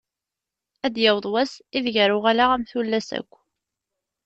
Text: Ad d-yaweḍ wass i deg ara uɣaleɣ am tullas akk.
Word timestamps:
Ad 0.85 0.91
d-yaweḍ 0.95 1.25
wass 1.31 1.53
i 1.77 1.79
deg 1.85 1.95
ara 2.03 2.13
uɣaleɣ 2.17 2.49
am 2.55 2.63
tullas 2.69 3.09
akk. 3.19 3.31